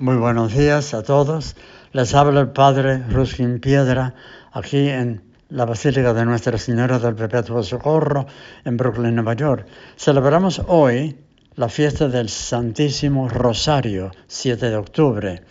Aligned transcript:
Muy 0.00 0.16
buenos 0.16 0.56
días 0.56 0.94
a 0.94 1.02
todos. 1.02 1.56
Les 1.92 2.14
habla 2.14 2.40
el 2.40 2.48
Padre 2.48 3.04
Ruskin 3.10 3.60
Piedra 3.60 4.14
aquí 4.50 4.88
en 4.88 5.20
la 5.50 5.66
Basílica 5.66 6.14
de 6.14 6.24
Nuestra 6.24 6.56
Señora 6.56 6.98
del 6.98 7.14
Perpetuo 7.14 7.62
Socorro 7.62 8.24
en 8.64 8.78
Brooklyn, 8.78 9.14
Nueva 9.14 9.34
York. 9.34 9.66
Celebramos 9.98 10.62
hoy 10.68 11.18
la 11.56 11.68
fiesta 11.68 12.08
del 12.08 12.30
Santísimo 12.30 13.28
Rosario, 13.28 14.10
7 14.26 14.70
de 14.70 14.76
octubre. 14.76 15.42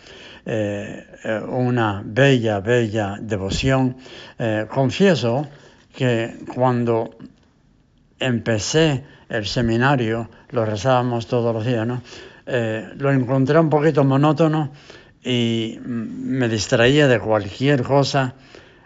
Eh, 0.44 1.06
eh, 1.22 1.40
una 1.48 2.02
bella, 2.04 2.58
bella 2.58 3.18
devoción. 3.20 3.98
Eh, 4.36 4.66
confieso 4.68 5.46
que 5.94 6.38
cuando 6.52 7.10
empecé 8.20 9.04
el 9.28 9.46
seminario, 9.46 10.30
lo 10.50 10.64
rezábamos 10.64 11.26
todos 11.26 11.54
los 11.54 11.64
días, 11.64 11.86
¿no? 11.86 12.02
Eh, 12.46 12.88
lo 12.96 13.10
encontré 13.12 13.58
un 13.58 13.70
poquito 13.70 14.04
monótono 14.04 14.72
y 15.22 15.78
me 15.84 16.48
distraía 16.48 17.08
de 17.08 17.20
cualquier 17.20 17.82
cosa, 17.82 18.34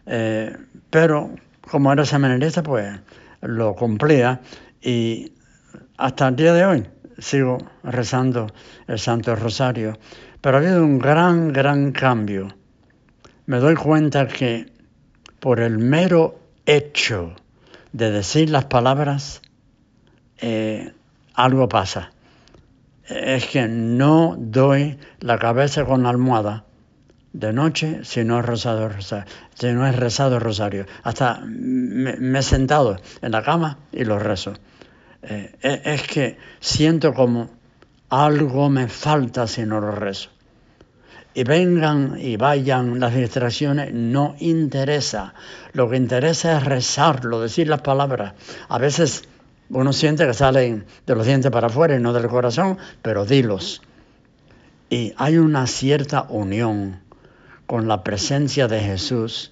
eh, 0.07 0.57
pero 0.91 1.34
como 1.60 1.93
era 1.93 2.05
seminarista, 2.05 2.62
pues 2.62 3.01
lo 3.41 3.74
cumplía 3.74 4.41
y 4.80 5.33
hasta 5.96 6.29
el 6.29 6.37
día 6.37 6.52
de 6.52 6.65
hoy 6.65 6.87
sigo 7.19 7.59
rezando 7.82 8.48
el 8.87 8.98
Santo 8.98 9.35
Rosario. 9.37 9.98
Pero 10.41 10.59
ha 10.59 10.60
habido 10.60 10.85
un 10.85 10.98
gran, 10.98 11.52
gran 11.52 11.93
cambio. 11.93 12.48
Me 13.46 13.59
doy 13.59 13.74
cuenta 13.74 14.27
que 14.27 14.66
por 15.41 15.60
el 15.60 15.79
mero 15.79 16.38
hecho 16.66 17.35
de 17.95 18.11
decir 18.11 18.51
las 18.51 18.66
palabras, 18.66 19.41
eh, 20.39 20.93
algo 21.33 21.69
pasa 21.69 22.11
es 23.09 23.47
que 23.47 23.69
no 23.69 24.35
doy 24.39 24.98
la 25.21 25.39
cabeza 25.39 25.85
con 25.85 26.02
la 26.02 26.11
almohada 26.11 26.65
de 27.33 27.52
noche 27.52 28.01
si 28.05 28.25
no 28.25 28.38
he 28.38 28.43
rezado 28.43 28.88
rosario, 28.88 29.27
si 29.55 29.73
no 29.73 30.38
rosario. 30.38 30.87
Hasta 31.02 31.41
me, 31.45 32.38
he 32.38 32.43
sentado 32.43 32.99
en 33.23 33.33
la 33.33 33.43
cama 33.43 33.79
y 33.93 34.05
lo 34.05 34.18
rezo. 34.18 34.55
Eh, 35.23 35.55
e, 35.63 35.83
es 35.85 36.02
que 36.02 36.38
siento 36.61 37.13
como 37.13 37.51
algo 38.09 38.71
me 38.71 38.88
falta 38.88 39.46
si 39.46 39.65
no 39.65 39.80
lo 39.80 39.90
rezo. 39.93 40.30
Y 41.35 41.43
vengan 41.43 42.16
y 42.18 42.37
vayan 42.37 43.01
las 43.01 43.15
distracciones, 43.15 43.93
no 43.93 44.37
interesa. 44.38 45.35
Lo 45.73 45.90
que 45.90 45.96
interesa 45.96 46.59
es 46.59 46.65
rezarlo, 46.65 47.40
decir 47.40 47.68
las 47.68 47.80
palabras. 47.80 48.35
A 48.68 48.79
veces 48.79 49.24
uno 49.71 49.93
siente 49.93 50.27
que 50.27 50.35
salen 50.35 50.85
de 51.07 51.15
los 51.15 51.27
dientes 51.27 51.51
para 51.51 51.66
afuera 51.66 51.96
y 51.96 52.01
no 52.01 52.12
del 52.12 52.29
corazón, 52.29 52.79
pero 53.02 53.24
dilos. 53.24 53.82
Y 54.90 55.12
hay 55.16 55.38
una 55.38 55.66
cierta 55.66 56.27
unión 56.29 57.01
con 57.66 57.88
la 57.88 58.05
presencia 58.05 58.68
de 58.68 58.80
Jesús, 58.80 59.51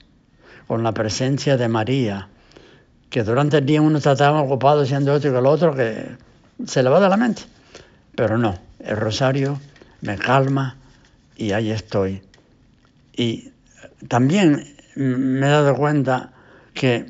con 0.68 0.82
la 0.82 0.92
presencia 0.92 1.56
de 1.56 1.68
María, 1.68 2.28
que 3.10 3.24
durante 3.24 3.58
el 3.58 3.66
día 3.66 3.82
uno 3.82 3.98
está 3.98 4.14
tan 4.14 4.36
ocupado 4.36 4.82
haciendo 4.82 5.16
esto 5.16 5.28
y 5.28 5.32
lo 5.32 5.50
otro 5.50 5.74
que 5.74 6.16
se 6.64 6.82
le 6.82 6.90
va 6.90 7.00
de 7.00 7.08
la 7.08 7.16
mente. 7.16 7.42
Pero 8.14 8.38
no, 8.38 8.58
el 8.78 8.96
rosario 8.96 9.58
me 10.02 10.16
calma 10.18 10.76
y 11.36 11.52
ahí 11.52 11.70
estoy. 11.70 12.22
Y 13.14 13.50
también 14.08 14.74
me 14.96 15.46
he 15.46 15.50
dado 15.50 15.74
cuenta 15.76 16.32
que 16.74 17.06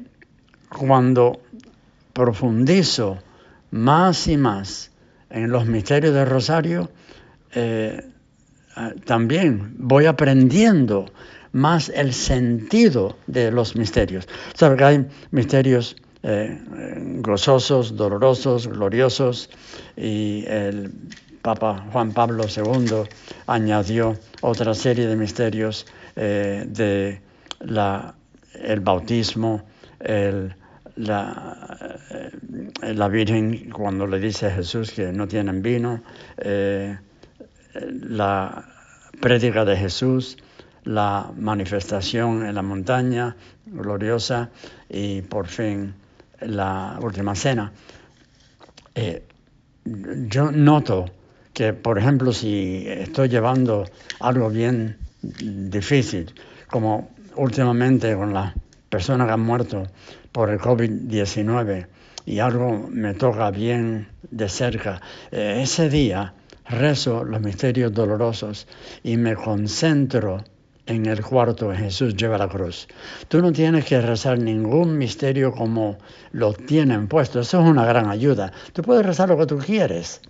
cuando 0.68 1.42
profundizo 2.12 3.18
más 3.70 4.26
y 4.28 4.36
más 4.36 4.90
en 5.30 5.50
los 5.50 5.66
misterios 5.66 6.14
del 6.14 6.26
rosario, 6.26 6.90
eh, 7.54 8.08
también 9.04 9.74
voy 9.78 10.06
aprendiendo 10.06 11.10
más 11.52 11.90
el 11.90 12.14
sentido 12.14 13.16
de 13.26 13.50
los 13.50 13.76
misterios. 13.76 14.26
Sabes 14.54 14.78
que 14.78 14.84
hay 14.84 15.06
misterios 15.30 15.96
eh, 16.24 16.56
gozosos, 17.18 17.96
dolorosos, 17.96 18.68
gloriosos, 18.68 19.50
y 19.96 20.44
el 20.46 20.92
Papa 21.42 21.84
Juan 21.90 22.12
Pablo 22.12 22.44
II 22.44 23.08
añadió 23.48 24.16
otra 24.40 24.72
serie 24.74 25.08
de 25.08 25.16
misterios 25.16 25.84
eh, 26.14 26.64
de 26.68 27.20
la, 27.58 28.14
el 28.54 28.78
bautismo, 28.80 29.64
la, 30.94 31.98
eh, 32.10 32.94
la 32.94 33.08
Virgen 33.08 33.70
cuando 33.70 34.06
le 34.06 34.20
dice 34.20 34.46
a 34.46 34.50
Jesús 34.52 34.92
que 34.92 35.12
no 35.12 35.26
tienen 35.26 35.60
vino, 35.60 36.02
la 37.74 38.64
prédica 39.20 39.64
de 39.64 39.76
Jesús, 39.76 40.36
la 40.84 41.32
manifestación 41.36 42.46
en 42.46 42.54
la 42.54 42.62
montaña 42.62 43.34
gloriosa 43.66 44.50
y 44.88 45.22
por 45.22 45.48
fin 45.48 45.94
la 46.46 46.98
última 47.00 47.34
cena. 47.34 47.72
Eh, 48.94 49.22
yo 49.84 50.50
noto 50.50 51.06
que, 51.52 51.72
por 51.72 51.98
ejemplo, 51.98 52.32
si 52.32 52.84
estoy 52.86 53.28
llevando 53.28 53.84
algo 54.20 54.48
bien 54.50 54.96
difícil, 55.22 56.32
como 56.68 57.10
últimamente 57.36 58.14
con 58.14 58.32
las 58.32 58.54
personas 58.88 59.26
que 59.26 59.32
han 59.32 59.40
muerto 59.40 59.84
por 60.32 60.50
el 60.50 60.58
COVID-19 60.58 61.86
y 62.26 62.38
algo 62.38 62.88
me 62.90 63.14
toca 63.14 63.50
bien 63.50 64.08
de 64.30 64.48
cerca, 64.48 65.00
eh, 65.30 65.60
ese 65.62 65.88
día 65.88 66.34
rezo 66.68 67.24
los 67.24 67.40
misterios 67.40 67.92
dolorosos 67.92 68.66
y 69.02 69.16
me 69.16 69.34
concentro 69.34 70.44
en 70.86 71.06
el 71.06 71.22
cuarto 71.22 71.72
Jesús 71.72 72.16
lleva 72.16 72.38
la 72.38 72.48
cruz. 72.48 72.88
Tú 73.28 73.40
no 73.40 73.52
tienes 73.52 73.84
que 73.84 74.00
rezar 74.00 74.38
ningún 74.38 74.98
misterio 74.98 75.52
como 75.52 75.98
lo 76.32 76.52
tienen 76.52 77.08
puesto. 77.08 77.40
Eso 77.40 77.60
es 77.60 77.68
una 77.68 77.84
gran 77.84 78.08
ayuda. 78.08 78.52
Tú 78.72 78.82
puedes 78.82 79.06
rezar 79.06 79.28
lo 79.28 79.38
que 79.38 79.46
tú 79.46 79.58
quieres. 79.58 80.20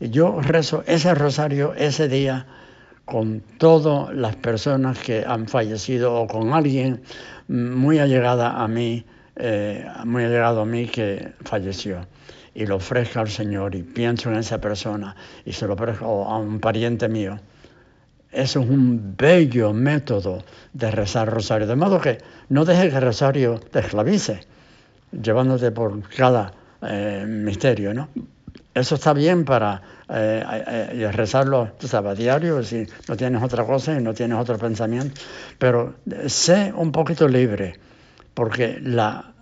Yo 0.00 0.40
rezo 0.40 0.82
ese 0.86 1.14
rosario 1.14 1.74
ese 1.74 2.08
día 2.08 2.46
con 3.04 3.42
todas 3.58 4.14
las 4.14 4.36
personas 4.36 4.98
que 4.98 5.24
han 5.26 5.48
fallecido 5.48 6.14
o 6.14 6.26
con 6.26 6.52
alguien 6.52 7.02
muy 7.48 7.98
allegada 7.98 8.62
a 8.62 8.68
mí 8.68 9.04
eh, 9.42 9.86
muy 10.04 10.24
llegado 10.24 10.60
a 10.60 10.66
mí 10.66 10.86
que 10.86 11.32
falleció 11.44 12.06
y 12.54 12.66
lo 12.66 12.76
ofrezco 12.76 13.20
al 13.20 13.30
Señor 13.30 13.74
y 13.74 13.82
pienso 13.82 14.30
en 14.30 14.36
esa 14.36 14.60
persona 14.60 15.16
y 15.46 15.52
se 15.52 15.66
lo 15.66 15.74
ofrezco 15.74 16.24
a 16.26 16.36
un 16.36 16.60
pariente 16.60 17.08
mío. 17.08 17.38
Eso 18.32 18.60
es 18.60 18.68
un 18.68 19.16
bello 19.16 19.72
método 19.72 20.44
de 20.72 20.90
rezar 20.90 21.28
rosario. 21.28 21.66
De 21.66 21.76
modo 21.76 22.00
que 22.00 22.18
no 22.48 22.64
dejes 22.64 22.90
que 22.90 22.96
el 22.96 23.02
rosario 23.02 23.58
te 23.58 23.80
esclavice, 23.80 24.40
llevándote 25.10 25.70
por 25.72 26.08
cada 26.10 26.52
eh, 26.82 27.24
misterio, 27.26 27.92
¿no? 27.92 28.08
Eso 28.72 28.94
está 28.94 29.12
bien 29.12 29.44
para 29.44 29.82
eh, 30.08 31.10
rezarlo, 31.12 31.72
tú 31.78 31.88
sabes, 31.88 32.12
a 32.12 32.14
diario, 32.14 32.62
si 32.62 32.86
no 33.08 33.16
tienes 33.16 33.42
otra 33.42 33.64
cosa 33.64 33.98
y 33.98 34.02
no 34.02 34.14
tienes 34.14 34.38
otro 34.38 34.58
pensamiento, 34.58 35.20
pero 35.58 35.96
sé 36.26 36.72
un 36.74 36.92
poquito 36.92 37.26
libre 37.26 37.74
porque 38.34 38.78
la 38.80 39.34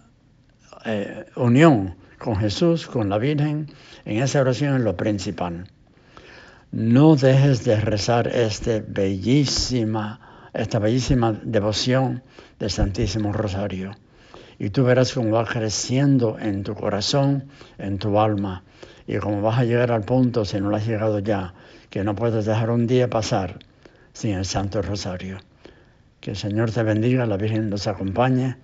eh, 0.84 1.26
unión 1.36 1.94
con 2.18 2.36
Jesús, 2.36 2.86
con 2.86 3.08
la 3.08 3.18
Virgen, 3.18 3.68
en 4.04 4.22
esa 4.22 4.40
oración 4.40 4.76
es 4.76 4.80
lo 4.82 4.96
principal. 4.96 5.66
No 6.70 7.16
dejes 7.16 7.64
de 7.64 7.80
rezar 7.80 8.28
este 8.28 8.80
bellísima, 8.80 10.50
esta 10.52 10.78
bellísima 10.78 11.32
devoción 11.42 12.22
del 12.58 12.70
Santísimo 12.70 13.32
Rosario. 13.32 13.92
Y 14.58 14.68
tú 14.68 14.84
verás 14.84 15.14
cómo 15.14 15.30
va 15.30 15.46
creciendo 15.46 16.38
en 16.38 16.64
tu 16.64 16.74
corazón, 16.74 17.48
en 17.78 17.98
tu 17.98 18.20
alma, 18.20 18.64
y 19.06 19.16
cómo 19.16 19.40
vas 19.40 19.58
a 19.58 19.64
llegar 19.64 19.92
al 19.92 20.02
punto, 20.02 20.44
si 20.44 20.60
no 20.60 20.68
lo 20.68 20.76
has 20.76 20.86
llegado 20.86 21.20
ya, 21.20 21.54
que 21.88 22.04
no 22.04 22.14
puedes 22.14 22.44
dejar 22.44 22.68
un 22.68 22.86
día 22.86 23.08
pasar 23.08 23.60
sin 24.12 24.34
el 24.34 24.44
Santo 24.44 24.82
Rosario. 24.82 25.38
Que 26.20 26.32
el 26.32 26.36
Señor 26.36 26.70
te 26.70 26.82
bendiga, 26.82 27.24
la 27.24 27.38
Virgen 27.38 27.70
nos 27.70 27.86
acompañe 27.86 28.56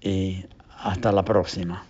y 0.00 0.44
hasta 0.76 1.12
la 1.12 1.24
próxima. 1.24 1.84